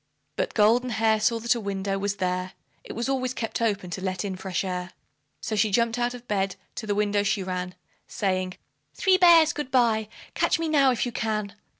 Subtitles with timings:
[0.35, 2.53] But Goldenhair saw that a window was there,
[2.83, 4.93] (It was always kept open to let in fresh air),
[5.41, 7.75] So she jumped out of bed to the window she ran,
[8.07, 8.55] Saying
[8.95, 10.09] "Three bears, good bye!
[10.33, 11.53] Catch me now if you can!"